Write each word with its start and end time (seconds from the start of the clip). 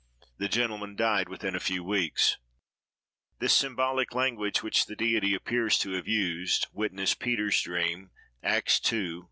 The 0.39 0.47
gentleman 0.49 0.95
died 0.95 1.29
within 1.29 1.53
a 1.53 1.59
few 1.59 1.83
weeks. 1.83 2.39
"This 3.37 3.53
symbolical 3.55 4.19
language, 4.19 4.63
which 4.63 4.87
the 4.87 4.95
Deity 4.95 5.35
appears 5.35 5.77
to 5.77 5.91
have 5.91 6.07
used" 6.07 6.65
(witness 6.73 7.13
Peter's 7.13 7.61
dream, 7.61 8.09
Acts 8.41 8.81
ii. 8.91 9.19